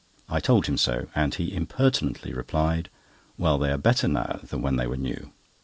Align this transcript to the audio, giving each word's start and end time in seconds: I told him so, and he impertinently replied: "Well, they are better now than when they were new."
I 0.27 0.39
told 0.39 0.65
him 0.65 0.77
so, 0.79 1.05
and 1.13 1.35
he 1.35 1.53
impertinently 1.55 2.33
replied: 2.33 2.89
"Well, 3.37 3.59
they 3.59 3.71
are 3.71 3.77
better 3.77 4.07
now 4.07 4.39
than 4.41 4.63
when 4.63 4.77
they 4.77 4.87
were 4.87 4.97
new." 4.97 5.31